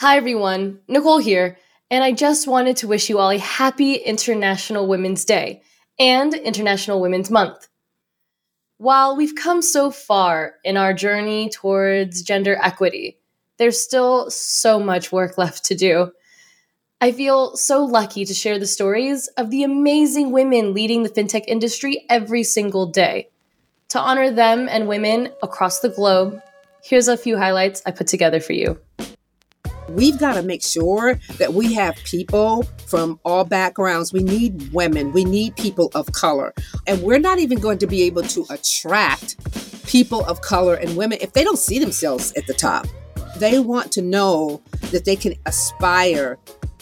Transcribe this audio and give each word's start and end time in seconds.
Hi, 0.00 0.16
everyone. 0.16 0.78
Nicole 0.86 1.18
here, 1.18 1.58
and 1.90 2.04
I 2.04 2.12
just 2.12 2.46
wanted 2.46 2.76
to 2.76 2.86
wish 2.86 3.10
you 3.10 3.18
all 3.18 3.32
a 3.32 3.38
happy 3.38 3.94
International 3.94 4.86
Women's 4.86 5.24
Day 5.24 5.62
and 5.98 6.32
International 6.34 7.00
Women's 7.00 7.32
Month. 7.32 7.66
While 8.76 9.16
we've 9.16 9.34
come 9.34 9.60
so 9.60 9.90
far 9.90 10.54
in 10.62 10.76
our 10.76 10.94
journey 10.94 11.50
towards 11.50 12.22
gender 12.22 12.56
equity, 12.62 13.18
there's 13.56 13.80
still 13.80 14.30
so 14.30 14.78
much 14.78 15.10
work 15.10 15.36
left 15.36 15.64
to 15.64 15.74
do. 15.74 16.12
I 17.00 17.10
feel 17.10 17.56
so 17.56 17.84
lucky 17.84 18.24
to 18.24 18.34
share 18.34 18.60
the 18.60 18.68
stories 18.68 19.26
of 19.36 19.50
the 19.50 19.64
amazing 19.64 20.30
women 20.30 20.74
leading 20.74 21.02
the 21.02 21.10
fintech 21.10 21.42
industry 21.48 22.06
every 22.08 22.44
single 22.44 22.86
day. 22.86 23.30
To 23.88 23.98
honor 23.98 24.30
them 24.30 24.68
and 24.68 24.86
women 24.86 25.30
across 25.42 25.80
the 25.80 25.88
globe, 25.88 26.40
here's 26.84 27.08
a 27.08 27.16
few 27.16 27.36
highlights 27.36 27.82
I 27.84 27.90
put 27.90 28.06
together 28.06 28.38
for 28.38 28.52
you. 28.52 28.78
We've 29.88 30.18
got 30.18 30.34
to 30.34 30.42
make 30.42 30.62
sure 30.62 31.18
that 31.38 31.54
we 31.54 31.74
have 31.74 31.96
people 31.96 32.64
from 32.86 33.18
all 33.24 33.44
backgrounds. 33.44 34.12
We 34.12 34.22
need 34.22 34.72
women, 34.72 35.12
we 35.12 35.24
need 35.24 35.56
people 35.56 35.90
of 35.94 36.12
color. 36.12 36.54
And 36.86 37.02
we're 37.02 37.18
not 37.18 37.38
even 37.38 37.58
going 37.58 37.78
to 37.78 37.86
be 37.86 38.02
able 38.02 38.22
to 38.22 38.46
attract 38.50 39.36
people 39.86 40.24
of 40.26 40.40
color 40.42 40.74
and 40.74 40.96
women 40.96 41.18
if 41.20 41.32
they 41.32 41.44
don't 41.44 41.58
see 41.58 41.78
themselves 41.78 42.32
at 42.36 42.46
the 42.46 42.54
top. 42.54 42.86
They 43.38 43.58
want 43.58 43.92
to 43.92 44.02
know 44.02 44.60
that 44.90 45.04
they 45.04 45.16
can 45.16 45.34
aspire 45.46 46.38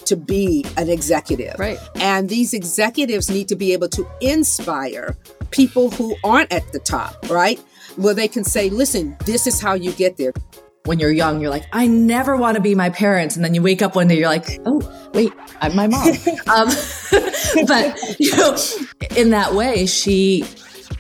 to 0.07 0.17
be 0.17 0.65
an 0.77 0.89
executive. 0.89 1.59
Right. 1.59 1.79
And 1.97 2.29
these 2.29 2.55
executives 2.55 3.29
need 3.29 3.49
to 3.49 3.57
be 3.57 3.73
able 3.73 3.89
to 3.91 4.07
inspire 4.21 5.17
people 5.51 5.91
who 5.91 6.17
aren't 6.25 6.53
at 6.53 6.73
the 6.73 6.79
top, 6.79 7.29
right? 7.29 7.59
Where 7.97 8.15
they 8.15 8.29
can 8.29 8.45
say, 8.45 8.71
listen, 8.71 9.17
this 9.25 9.47
is 9.47 9.61
how 9.61 9.75
you 9.75 9.93
get 9.93 10.17
there 10.17 10.33
when 10.87 10.99
you're 10.99 11.13
young, 11.13 11.41
you're 11.41 11.51
like, 11.51 11.67
I 11.73 11.87
never 11.87 12.37
want 12.37 12.57
to 12.57 12.63
be 12.63 12.75
my 12.75 12.91
parents. 12.91 13.37
And 13.37 13.45
then 13.45 13.55
you 13.55 13.63
wake 13.63 13.83
up 13.83 13.97
one 13.97 14.09
day, 14.09 14.19
you're 14.19 14.29
like, 14.29 14.61
oh, 14.65 15.11
wait, 15.13 15.33
I'm 15.61 15.75
my 15.75 15.87
mom. 15.87 16.09
um, 16.47 16.69
but, 17.67 18.17
you 18.19 18.37
know, 18.37 18.57
in 19.17 19.31
that 19.31 19.53
way, 19.55 19.87
she, 19.87 20.45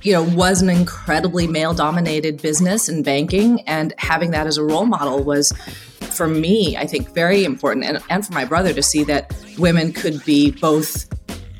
you 0.03 0.13
know, 0.13 0.25
was 0.25 0.61
an 0.61 0.69
incredibly 0.69 1.47
male 1.47 1.73
dominated 1.73 2.43
business 2.43 2.89
and 2.89 3.05
banking. 3.05 3.61
And 3.63 3.95
having 3.99 4.33
that 4.33 4.47
as 4.47 4.59
a 4.59 4.65
role 4.65 4.87
model 4.87 5.23
was, 5.23 5.53
for 6.01 6.27
me, 6.27 6.77
I 6.77 6.87
think 6.87 7.15
very 7.15 7.45
important. 7.45 7.85
And, 7.85 8.03
and 8.11 8.27
for 8.27 8.33
my 8.33 8.45
brother 8.45 8.73
to 8.73 8.83
see 8.83 9.05
that 9.05 9.35
women 9.59 9.93
could 9.93 10.25
be 10.25 10.51
both 10.51 11.07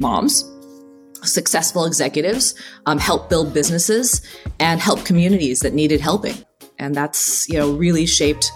moms, 0.01 0.45
successful 1.23 1.85
executives, 1.85 2.55
um, 2.87 2.99
help 2.99 3.31
build 3.31 3.55
businesses, 3.55 4.21
and 4.59 4.81
help 4.81 5.05
communities 5.05 5.61
that 5.61 5.75
needed 5.75 6.01
helping 6.01 6.45
and 6.79 6.95
that's 6.95 7.49
you 7.49 7.59
know 7.59 7.73
really 7.73 8.07
shaped 8.07 8.51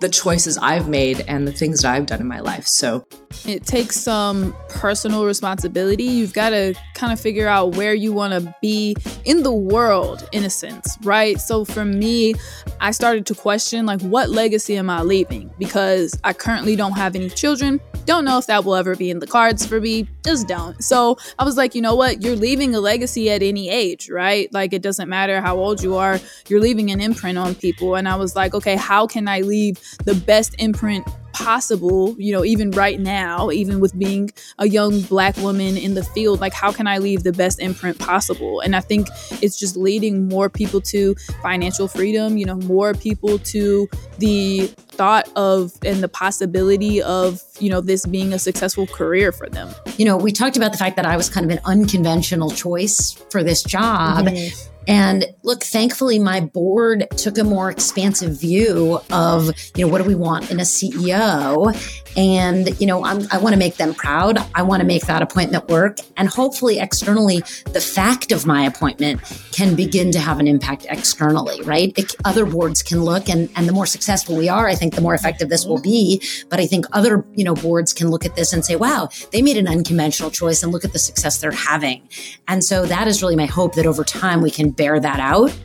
the 0.00 0.08
choices 0.08 0.58
I've 0.58 0.88
made 0.88 1.20
and 1.26 1.46
the 1.46 1.52
things 1.52 1.82
that 1.82 1.94
I've 1.94 2.06
done 2.06 2.20
in 2.20 2.26
my 2.26 2.40
life. 2.40 2.66
So 2.66 3.06
it 3.46 3.64
takes 3.64 3.96
some 3.96 4.54
personal 4.68 5.24
responsibility. 5.24 6.04
You've 6.04 6.32
got 6.32 6.50
to 6.50 6.74
kind 6.94 7.12
of 7.12 7.20
figure 7.20 7.48
out 7.48 7.76
where 7.76 7.94
you 7.94 8.12
want 8.12 8.32
to 8.32 8.54
be 8.60 8.96
in 9.24 9.42
the 9.42 9.52
world, 9.52 10.28
in 10.32 10.44
a 10.44 10.50
sense, 10.50 10.96
right? 11.02 11.40
So 11.40 11.64
for 11.64 11.84
me, 11.84 12.34
I 12.80 12.90
started 12.90 13.26
to 13.26 13.34
question, 13.34 13.86
like, 13.86 14.00
what 14.02 14.30
legacy 14.30 14.76
am 14.76 14.90
I 14.90 15.02
leaving? 15.02 15.50
Because 15.58 16.18
I 16.24 16.32
currently 16.32 16.76
don't 16.76 16.92
have 16.92 17.14
any 17.14 17.30
children. 17.30 17.80
Don't 18.06 18.24
know 18.24 18.38
if 18.38 18.46
that 18.46 18.64
will 18.64 18.76
ever 18.76 18.94
be 18.94 19.10
in 19.10 19.18
the 19.18 19.26
cards 19.26 19.66
for 19.66 19.80
me. 19.80 20.08
Just 20.24 20.46
don't. 20.46 20.82
So 20.82 21.18
I 21.38 21.44
was 21.44 21.56
like, 21.56 21.74
you 21.74 21.82
know 21.82 21.96
what? 21.96 22.22
You're 22.22 22.36
leaving 22.36 22.74
a 22.74 22.80
legacy 22.80 23.30
at 23.30 23.42
any 23.42 23.68
age, 23.68 24.08
right? 24.08 24.52
Like, 24.52 24.72
it 24.72 24.80
doesn't 24.80 25.08
matter 25.08 25.40
how 25.40 25.56
old 25.56 25.82
you 25.82 25.96
are, 25.96 26.20
you're 26.48 26.60
leaving 26.60 26.90
an 26.92 27.00
imprint 27.00 27.36
on 27.36 27.56
people. 27.56 27.96
And 27.96 28.08
I 28.08 28.14
was 28.14 28.36
like, 28.36 28.54
okay, 28.54 28.76
how 28.76 29.06
can 29.06 29.26
I 29.26 29.40
leave 29.40 29.80
the 30.04 30.14
best 30.14 30.54
imprint 30.58 31.06
possible, 31.36 32.16
you 32.18 32.32
know, 32.32 32.44
even 32.44 32.70
right 32.70 32.98
now, 32.98 33.50
even 33.50 33.78
with 33.78 33.96
being 33.98 34.30
a 34.58 34.66
young 34.66 35.02
black 35.02 35.36
woman 35.36 35.76
in 35.76 35.92
the 35.94 36.02
field, 36.02 36.40
like 36.40 36.54
how 36.54 36.72
can 36.72 36.86
I 36.86 36.96
leave 36.96 37.24
the 37.24 37.32
best 37.32 37.60
imprint 37.60 37.98
possible? 37.98 38.60
And 38.60 38.74
I 38.74 38.80
think 38.80 39.08
it's 39.42 39.58
just 39.58 39.76
leading 39.76 40.28
more 40.28 40.48
people 40.48 40.80
to 40.80 41.14
financial 41.42 41.88
freedom, 41.88 42.38
you 42.38 42.46
know, 42.46 42.56
more 42.56 42.94
people 42.94 43.38
to 43.38 43.86
the 44.18 44.66
thought 44.88 45.28
of 45.36 45.72
and 45.84 46.02
the 46.02 46.08
possibility 46.08 47.02
of, 47.02 47.42
you 47.60 47.68
know, 47.68 47.82
this 47.82 48.06
being 48.06 48.32
a 48.32 48.38
successful 48.38 48.86
career 48.86 49.30
for 49.30 49.46
them. 49.50 49.68
You 49.98 50.06
know, 50.06 50.16
we 50.16 50.32
talked 50.32 50.56
about 50.56 50.72
the 50.72 50.78
fact 50.78 50.96
that 50.96 51.04
I 51.04 51.18
was 51.18 51.28
kind 51.28 51.44
of 51.44 51.52
an 51.52 51.62
unconventional 51.66 52.50
choice 52.50 53.12
for 53.30 53.44
this 53.44 53.62
job. 53.62 54.24
Mm-hmm. 54.24 54.72
And 54.86 55.26
look, 55.42 55.64
thankfully, 55.64 56.18
my 56.18 56.40
board 56.40 57.06
took 57.16 57.38
a 57.38 57.44
more 57.44 57.70
expansive 57.70 58.40
view 58.40 59.00
of, 59.10 59.50
you 59.76 59.84
know, 59.84 59.90
what 59.90 59.98
do 59.98 60.04
we 60.04 60.14
want 60.14 60.50
in 60.50 60.60
a 60.60 60.64
CEO? 60.64 61.74
And, 62.16 62.78
you 62.80 62.86
know, 62.86 63.04
I'm, 63.04 63.26
i 63.30 63.38
want 63.38 63.52
to 63.52 63.58
make 63.58 63.76
them 63.76 63.94
proud. 63.94 64.38
I 64.54 64.62
want 64.62 64.80
to 64.80 64.86
make 64.86 65.06
that 65.06 65.22
appointment 65.22 65.68
work. 65.68 65.98
And 66.16 66.28
hopefully, 66.28 66.78
externally, 66.78 67.42
the 67.66 67.80
fact 67.80 68.32
of 68.32 68.46
my 68.46 68.64
appointment 68.64 69.20
can 69.52 69.74
begin 69.74 70.10
to 70.12 70.18
have 70.18 70.40
an 70.40 70.46
impact 70.46 70.86
externally, 70.88 71.60
right? 71.62 71.92
It, 71.98 72.14
other 72.24 72.46
boards 72.46 72.82
can 72.82 73.04
look, 73.04 73.28
and, 73.28 73.50
and 73.54 73.68
the 73.68 73.72
more 73.72 73.86
successful 73.86 74.36
we 74.36 74.48
are, 74.48 74.66
I 74.66 74.74
think 74.74 74.94
the 74.94 75.02
more 75.02 75.14
effective 75.14 75.50
this 75.50 75.66
will 75.66 75.80
be. 75.80 76.22
But 76.48 76.58
I 76.58 76.66
think 76.66 76.86
other, 76.92 77.24
you 77.34 77.44
know, 77.44 77.54
boards 77.54 77.92
can 77.92 78.10
look 78.10 78.24
at 78.24 78.34
this 78.34 78.52
and 78.52 78.64
say, 78.64 78.76
wow, 78.76 79.08
they 79.30 79.42
made 79.42 79.58
an 79.58 79.68
unconventional 79.68 80.30
choice 80.30 80.62
and 80.62 80.72
look 80.72 80.84
at 80.84 80.92
the 80.92 80.98
success 80.98 81.38
they're 81.38 81.50
having. 81.50 82.08
And 82.48 82.64
so 82.64 82.86
that 82.86 83.06
is 83.08 83.22
really 83.22 83.36
my 83.36 83.46
hope 83.46 83.74
that 83.74 83.86
over 83.86 84.04
time 84.04 84.40
we 84.40 84.50
can 84.50 84.70
bear 84.70 84.98
that 85.00 85.20
out. 85.20 85.56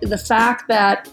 The 0.00 0.18
fact 0.18 0.68
that 0.68 1.08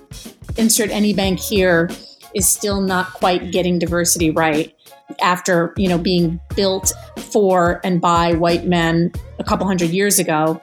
insert 0.57 0.89
any 0.89 1.13
bank 1.13 1.39
here 1.39 1.89
is 2.33 2.47
still 2.47 2.81
not 2.81 3.13
quite 3.13 3.51
getting 3.51 3.79
diversity 3.79 4.29
right 4.29 4.73
after 5.21 5.73
you 5.77 5.87
know 5.87 5.97
being 5.97 6.39
built 6.55 6.93
for 7.17 7.79
and 7.83 8.01
by 8.01 8.33
white 8.33 8.65
men 8.65 9.11
a 9.39 9.43
couple 9.43 9.65
hundred 9.67 9.89
years 9.89 10.19
ago 10.19 10.61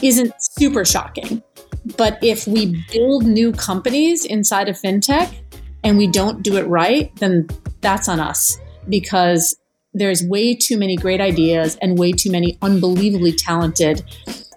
isn't 0.00 0.32
super 0.38 0.84
shocking. 0.84 1.42
But 1.96 2.18
if 2.22 2.46
we 2.46 2.82
build 2.92 3.24
new 3.24 3.52
companies 3.52 4.24
inside 4.24 4.68
of 4.68 4.76
fintech 4.80 5.34
and 5.82 5.98
we 5.98 6.06
don't 6.06 6.42
do 6.42 6.56
it 6.56 6.66
right 6.68 7.14
then 7.16 7.48
that's 7.80 8.08
on 8.08 8.20
us 8.20 8.56
because 8.88 9.56
there's 9.94 10.22
way 10.22 10.54
too 10.54 10.78
many 10.78 10.96
great 10.96 11.20
ideas 11.20 11.76
and 11.82 11.98
way 11.98 12.12
too 12.12 12.30
many 12.30 12.56
unbelievably 12.62 13.32
talented 13.32 14.02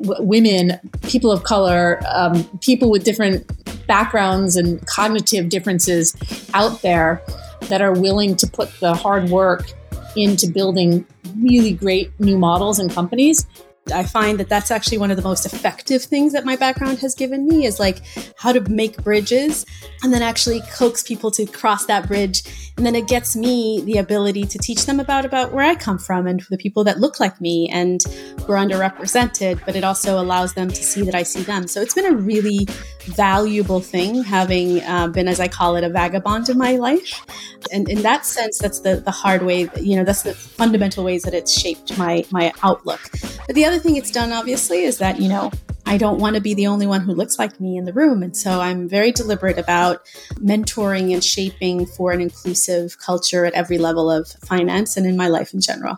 w- 0.02 0.24
women, 0.24 0.80
people 1.04 1.32
of 1.32 1.44
color, 1.44 2.02
um, 2.08 2.44
people 2.60 2.90
with 2.90 3.04
different 3.04 3.46
backgrounds 3.88 4.56
and 4.56 4.86
cognitive 4.88 5.50
differences 5.50 6.16
out 6.54 6.82
there 6.82 7.22
that 7.62 7.82
are 7.82 7.94
willing 7.94 8.36
to 8.36 8.48
put 8.48 8.72
the 8.80 8.94
hard 8.94 9.30
work 9.30 9.72
into 10.16 10.48
building 10.48 11.06
really 11.40 11.74
great 11.74 12.12
new 12.20 12.38
models 12.38 12.80
and 12.80 12.92
companies 12.92 13.46
I 13.94 14.04
find 14.04 14.40
that 14.40 14.50
that's 14.50 14.72
actually 14.72 14.98
one 14.98 15.12
of 15.12 15.18
the 15.18 15.24
most 15.24 15.46
effective 15.46 16.02
things 16.02 16.34
that 16.34 16.44
my 16.44 16.56
background 16.56 17.00
has 17.00 17.14
given 17.14 17.46
me 17.46 17.66
is 17.68 17.80
like 17.80 18.02
how 18.36 18.52
to 18.52 18.62
make 18.62 18.98
bridges 19.04 19.64
and 20.02 20.12
then 20.12 20.24
actually 20.24 20.62
coax 20.74 21.04
people 21.04 21.30
to 21.32 21.46
cross 21.46 21.86
that 21.86 22.08
bridge. 22.08 22.72
And 22.78 22.86
then 22.86 22.96
it 22.96 23.08
gets 23.08 23.36
me 23.36 23.82
the 23.82 24.00
ability 24.00 24.46
to 24.46 24.58
teach 24.58 24.88
them 24.88 25.00
about, 25.00 25.24
about 25.24 25.52
where 25.52 25.64
I 25.64 25.76
come 25.76 26.00
from 26.00 26.26
and 26.26 26.42
the 26.50 26.58
people 26.58 26.84
that 26.86 27.00
look 27.00 27.20
like 27.20 27.40
me 27.40 27.70
and 27.70 28.02
who 28.42 28.54
are 28.54 28.58
underrepresented, 28.58 29.64
but 29.66 29.76
it 29.76 29.84
also 29.84 30.20
allows 30.20 30.54
them 30.54 30.70
to 30.70 30.84
see 30.84 31.04
that 31.04 31.14
I 31.14 31.22
see 31.22 31.44
them. 31.44 31.68
So 31.68 31.80
it's 31.80 31.94
been 31.94 32.12
a 32.12 32.16
really 32.16 32.68
valuable 33.06 33.80
thing 33.80 34.24
having 34.24 34.82
uh, 34.84 35.08
been, 35.08 35.28
as 35.28 35.40
I 35.40 35.48
call 35.48 35.76
it, 35.76 35.84
a 35.84 35.90
vagabond 35.90 36.50
in 36.50 36.58
my 36.58 36.78
life. 36.78 37.24
And 37.72 37.88
in 37.88 38.02
that 38.02 38.26
sense, 38.26 38.58
that's 38.58 38.80
the, 38.80 38.98
the 38.98 39.12
hard 39.12 39.44
way, 39.44 39.70
you 39.80 39.96
know, 39.96 40.04
that's 40.04 40.24
the 40.24 40.34
fundamental 40.34 41.04
ways 41.04 41.24
that 41.24 41.34
it's 41.34 41.52
shaped 41.52 41.98
my, 41.98 42.26
my 42.32 42.52
outlook. 42.64 43.02
But 43.46 43.56
the 43.56 43.66
other 43.66 43.76
other 43.76 43.84
thing 43.84 43.98
it's 43.98 44.12
done, 44.12 44.32
obviously, 44.32 44.84
is 44.84 45.00
that, 45.00 45.20
you 45.20 45.28
know, 45.28 45.52
I 45.86 45.98
don't 45.98 46.18
want 46.18 46.36
to 46.36 46.42
be 46.42 46.54
the 46.54 46.68
only 46.68 46.88
one 46.88 47.02
who 47.02 47.14
looks 47.14 47.38
like 47.38 47.60
me 47.60 47.76
in 47.76 47.84
the 47.84 47.92
room. 47.92 48.24
And 48.24 48.36
so 48.36 48.62
I'm 48.62 48.88
very 48.88 49.12
deliberate 49.12 49.58
about 49.58 50.06
mentoring 50.36 51.14
and 51.14 51.22
shaping 51.22 51.86
for 51.86 52.14
an 52.14 52.22
inclusive 52.22 52.98
culture 52.98 53.46
at 53.46 53.54
every 53.54 53.78
level 53.78 54.10
of 54.10 54.28
finance 54.28 54.96
and 54.96 55.06
in 55.06 55.18
my 55.18 55.28
life 55.28 55.54
in 55.54 55.60
general. 55.60 55.98